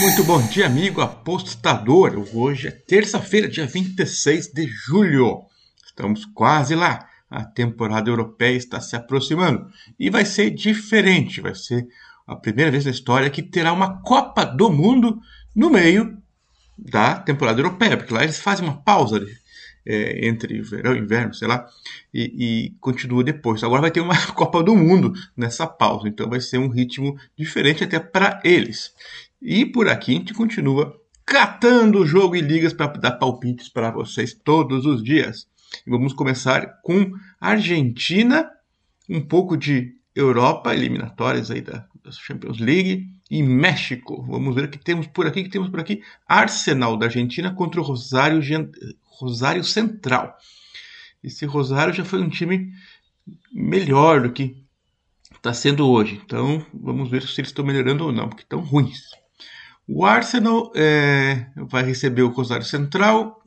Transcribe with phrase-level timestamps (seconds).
[0.00, 2.24] Muito bom dia, amigo apostador.
[2.32, 5.42] Hoje é terça-feira, dia 26 de julho.
[5.84, 7.08] Estamos quase lá.
[7.28, 11.40] A temporada europeia está se aproximando e vai ser diferente.
[11.40, 11.88] Vai ser
[12.24, 15.18] a primeira vez na história que terá uma Copa do Mundo
[15.54, 16.16] no meio
[16.78, 19.20] da temporada europeia, porque lá eles fazem uma pausa
[19.84, 21.66] é, entre verão e inverno, sei lá,
[22.12, 23.64] e, e, continua depois.
[23.64, 27.82] Agora vai ter uma Copa do Mundo nessa pausa, então vai ser um ritmo diferente
[27.82, 28.92] até para eles.
[29.40, 33.90] E por aqui a gente continua catando o jogo e ligas para dar palpites para
[33.90, 35.46] vocês todos os dias.
[35.86, 38.50] E vamos começar com Argentina,
[39.08, 44.24] um pouco de Europa, eliminatórias aí da, da Champions League, e México.
[44.26, 46.02] Vamos ver o que temos por aqui, que temos por aqui.
[46.26, 48.40] Arsenal da Argentina contra o Rosário,
[49.02, 50.36] Rosário Central.
[51.22, 52.72] Esse Rosário já foi um time
[53.52, 54.56] melhor do que
[55.34, 56.20] está sendo hoje.
[56.24, 59.10] Então vamos ver se eles estão melhorando ou não, porque estão ruins.
[59.90, 63.42] O Arsenal é, vai receber o Rosário Central,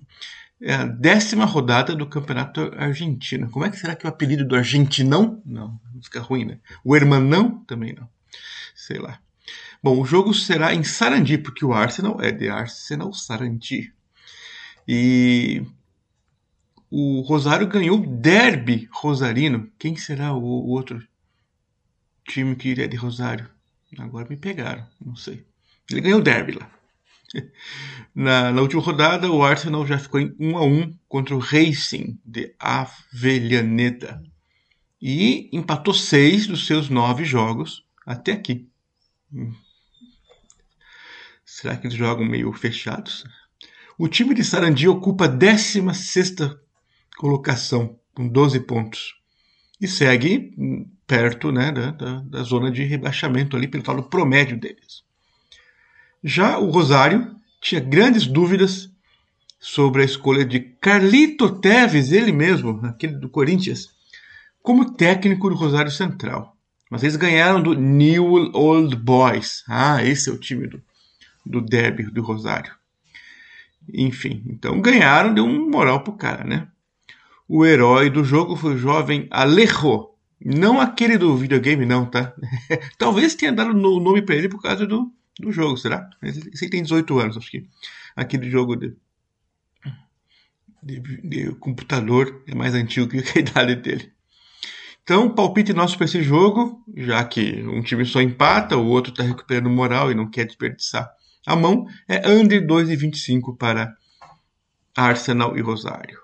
[0.59, 3.49] é a décima rodada do Campeonato Argentino.
[3.51, 5.39] Como é que será que o apelido do Argentinão?
[5.45, 6.59] Não, fica ruim, né?
[6.83, 7.63] O Hermanão?
[7.65, 8.09] Também não.
[8.73, 9.19] Sei lá.
[9.83, 13.93] Bom, o jogo será em Sarandi, porque o Arsenal é de Arsenal Sarandi.
[14.87, 15.63] E
[16.89, 19.71] o Rosário ganhou o Derby Rosarino.
[19.77, 21.07] Quem será o, o outro
[22.27, 23.47] time que é de Rosário?
[23.99, 25.45] Agora me pegaram, não sei.
[25.91, 26.69] Ele ganhou o derby lá.
[28.13, 32.19] Na, na, última rodada, o Arsenal já ficou em 1 a 1 contra o Racing
[32.25, 34.21] de Avellaneda
[35.01, 38.67] e empatou seis dos seus nove jogos até aqui.
[39.33, 39.53] Hum.
[41.45, 43.23] Será que eles jogam meio fechados?
[43.97, 46.35] O time de Sarandi ocupa a 16
[47.17, 49.15] colocação, com 12 pontos,
[49.79, 50.53] e segue
[51.07, 55.03] perto né, da, da, da zona de rebaixamento ali pelo tal do promédio deles.
[56.23, 58.91] Já o Rosário tinha grandes dúvidas
[59.59, 63.89] sobre a escolha de Carlito Teves, ele mesmo, aquele do Corinthians,
[64.61, 66.55] como técnico do Rosário Central.
[66.89, 69.63] Mas eles ganharam do New Old Boys.
[69.67, 70.81] Ah, esse é o time do,
[71.45, 72.73] do derby do Rosário.
[73.93, 76.67] Enfim, então ganharam, deu um moral pro cara, né?
[77.47, 80.09] O herói do jogo foi o jovem Alejo.
[80.43, 82.33] Não aquele do videogame, não, tá?
[82.97, 86.09] Talvez tenha dado o nome para ele por causa do, do jogo, será?
[86.21, 87.67] Esse tem 18 anos, acho que.
[88.15, 88.93] Aquele jogo de,
[90.83, 94.11] de, de computador é mais antigo que a idade dele.
[95.03, 99.23] Então, palpite nosso para esse jogo, já que um time só empata, o outro está
[99.23, 101.09] recuperando moral e não quer desperdiçar
[101.45, 103.95] a mão, é under 2,25 para
[104.95, 106.19] Arsenal e Rosário.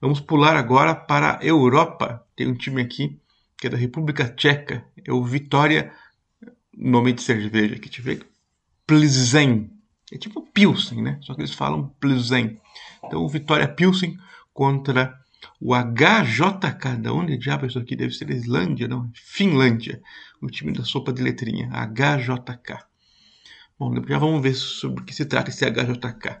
[0.00, 2.26] Vamos pular agora para a Europa.
[2.34, 3.20] Tem um time aqui
[3.60, 5.92] que é da República Tcheca, é o Vitória,
[6.74, 8.18] nome de cerveja que vê,
[8.90, 9.70] Plzen.
[10.10, 11.20] É tipo Pilsen, né?
[11.22, 12.60] Só que eles falam Plzen.
[13.04, 14.18] Então, o Vitória Pilsen
[14.52, 15.16] contra
[15.60, 16.96] o HJK.
[17.00, 17.94] Da onde diabo isso aqui?
[17.94, 19.08] Deve ser Islândia, não?
[19.14, 20.02] Finlândia.
[20.42, 21.70] O time da sopa de letrinha.
[21.70, 22.78] HJK.
[23.78, 26.40] Bom, já vamos ver sobre o que se trata esse HJK.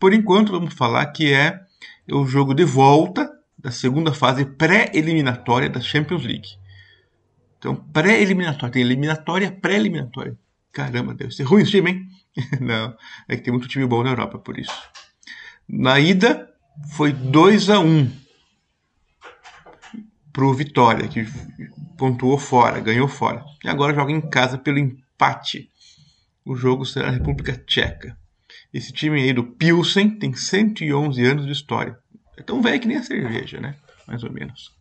[0.00, 1.60] Por enquanto, vamos falar que é
[2.10, 6.48] o jogo de volta da segunda fase pré-eliminatória da Champions League.
[7.56, 8.72] Então, pré-eliminatória.
[8.72, 10.36] Tem eliminatória, pré-eliminatória.
[10.74, 12.08] Caramba, deve ser ruim esse time, hein?
[12.60, 12.96] Não,
[13.28, 14.72] é que tem muito time bom na Europa, por isso.
[15.68, 16.50] Na ida,
[16.96, 18.10] foi 2 a 1
[20.32, 21.24] pro Vitória, que
[21.96, 23.44] pontuou fora, ganhou fora.
[23.62, 25.70] E agora joga em casa pelo empate.
[26.44, 28.18] O jogo será na República Tcheca.
[28.72, 31.96] Esse time aí do Pilsen tem 111 anos de história.
[32.36, 33.76] É tão velho que nem a cerveja, né?
[34.08, 34.72] Mais ou menos.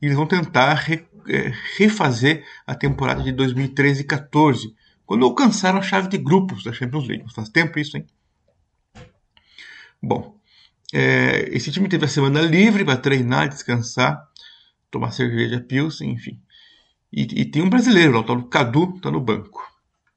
[0.00, 4.74] E eles vão tentar re, é, refazer a temporada de 2013 e 14,
[5.08, 7.24] quando alcançaram a chave de grupos da Champions League.
[7.34, 8.04] Faz tempo isso, hein?
[10.02, 10.36] Bom,
[10.92, 14.22] é, esse time teve a semana livre para treinar, descansar,
[14.90, 16.38] tomar cerveja, pilsen, enfim.
[17.10, 19.66] E, e tem um brasileiro, o tal Cadu, está no banco.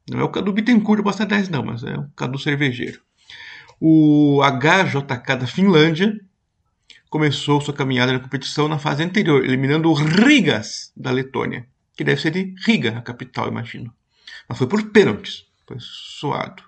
[0.09, 3.00] Não é o Cadu Bittencourt do Boston 10, não, mas é o Cadu cervejeiro.
[3.80, 6.19] O HJK da Finlândia
[7.10, 11.65] começou sua caminhada na competição na fase anterior, eliminando o Rigas da Letônia,
[11.95, 13.94] que deve ser de Riga, a capital, imagino.
[14.48, 15.45] Mas foi por pênaltis.
[15.68, 16.63] Foi suado.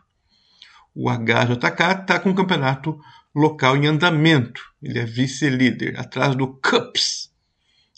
[0.96, 3.00] O HJK está com o campeonato
[3.36, 4.62] local em andamento.
[4.82, 7.32] Ele é vice-líder, atrás do Cups.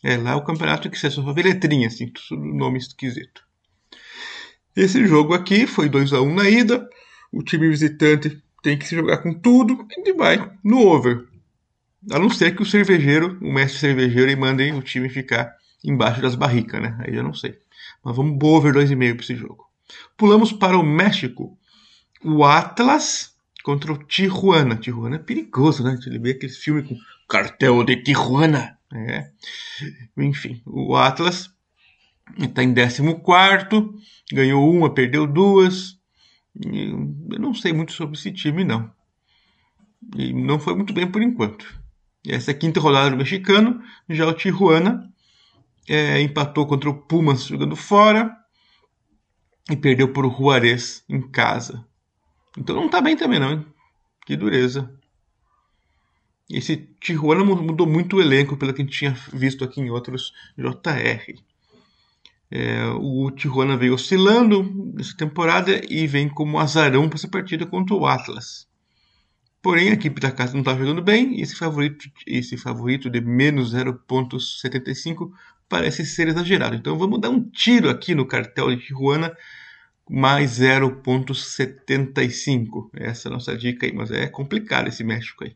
[0.04, 3.44] É lá o campeonato que você só vê letrinha, assim, nome esquisito.
[4.76, 6.88] Esse jogo aqui foi 2 a 1 na ida.
[7.32, 11.26] O time visitante tem que se jogar com tudo e vai no over.
[12.12, 16.22] A não ser que o cervejeiro, o mestre cervejeiro, e mandem o time ficar embaixo
[16.22, 16.98] das barricas, né?
[17.00, 17.58] Aí eu não sei.
[18.06, 19.66] Mas vamos over 2,5 para esse jogo.
[20.16, 21.58] Pulamos para o México
[22.24, 24.76] o Atlas contra o Tijuana.
[24.76, 25.98] Tijuana é perigoso, né?
[25.98, 26.96] Gente vê aquele filme com
[27.28, 28.78] Cartel de Tijuana.
[28.94, 29.32] É.
[30.16, 31.50] Enfim, o Atlas
[32.38, 33.02] está em 14,
[34.32, 35.98] ganhou uma, perdeu duas.
[36.64, 38.90] Eu não sei muito sobre esse time, não.
[40.16, 41.66] E não foi muito bem por enquanto.
[42.28, 43.82] Essa é a quinta rodada do mexicano.
[44.08, 45.12] Já o Tijuana
[45.88, 48.36] é, empatou contra o Pumas jogando fora
[49.70, 51.86] e perdeu para o Juarez em casa.
[52.58, 53.66] Então não está bem também não, hein?
[54.26, 54.92] Que dureza.
[56.50, 60.32] Esse Tijuana mudou muito o elenco pelo que a gente tinha visto aqui em outros
[60.58, 61.40] JR.
[62.52, 67.96] É, o Tijuana veio oscilando nessa temporada e vem como azarão para essa partida contra
[67.96, 68.68] o Atlas.
[69.62, 73.20] Porém, a equipe da casa não está jogando bem e esse favorito, esse favorito de
[73.20, 75.32] menos 0,75
[75.70, 76.76] parece ser exagerado.
[76.76, 79.36] Então vamos dar um tiro aqui no cartel de Tijuana
[80.10, 82.90] mais 0,75.
[82.96, 85.56] Essa é a nossa dica aí, mas é complicado esse México aí.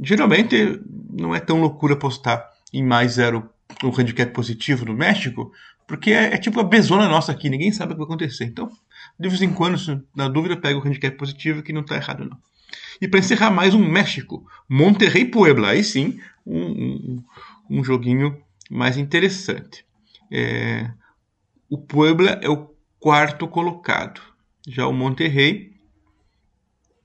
[0.00, 0.80] Geralmente
[1.10, 3.50] não é tão loucura apostar em mais zero
[3.82, 5.50] um handicap positivo no México,
[5.86, 8.44] porque é, é, tipo a bezona nossa aqui, ninguém sabe o que vai acontecer.
[8.44, 8.70] Então,
[9.18, 9.78] de vez em quando,
[10.14, 12.38] na dúvida, pega o handicap positivo que não está errado não.
[13.00, 17.24] E para encerrar mais um México, Monterrey Puebla, aí sim, um, um,
[17.70, 18.36] um joguinho
[18.68, 19.84] mais interessante.
[20.30, 20.90] É,
[21.68, 24.20] o Puebla é o quarto colocado.
[24.66, 25.72] Já o Monterrey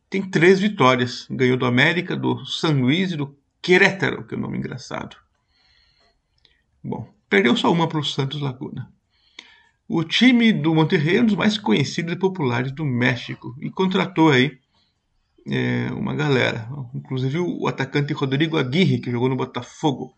[0.10, 1.28] tem três vitórias.
[1.30, 5.16] Ganhou do América, do San Luís e do Querétaro, que é o um nome engraçado.
[6.84, 8.92] Bom, perdeu só uma para o Santos Laguna.
[9.88, 14.30] O time do Monterrey é um dos mais conhecidos e populares do México e contratou
[14.30, 14.58] aí
[15.48, 20.14] é, uma galera, inclusive o atacante Rodrigo Aguirre, que jogou no Botafogo,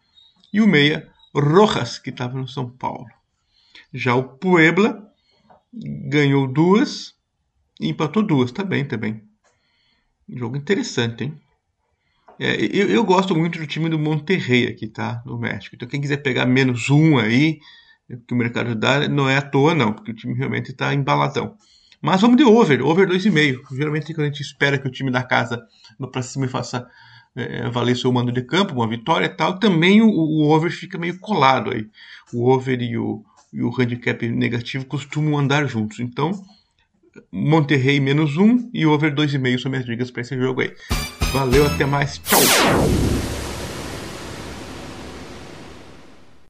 [0.54, 3.08] e o meia Rojas, que estava no São Paulo.
[3.94, 5.06] Já o Puebla
[5.74, 7.14] ganhou duas
[7.80, 8.52] e empatou duas.
[8.52, 8.88] Tá bem.
[10.30, 11.42] Jogo interessante, hein?
[12.40, 15.22] É, eu, eu, gosto muito do time do Monterrey aqui, tá?
[15.26, 15.76] No México.
[15.76, 17.60] Então, quem quiser pegar menos um aí,
[18.28, 21.58] que o mercado dá, não é à toa, não, porque o time realmente está embaladão.
[22.02, 23.76] Mas vamos de over, over 2,5.
[23.76, 25.66] Geralmente, quando a gente espera que o time da casa
[25.98, 26.86] vá para cima e faça
[27.36, 30.98] é, valer seu mando de campo, uma vitória e tal, também o, o, over fica
[30.98, 31.88] meio colado aí.
[32.34, 36.00] O over e o, e o handicap negativo costumam andar juntos.
[36.00, 36.32] Então,
[37.32, 40.74] Monterrey menos um e over 2,5 são minhas dicas para esse jogo aí.
[41.34, 42.18] Valeu, até mais.
[42.20, 42.40] Tchau!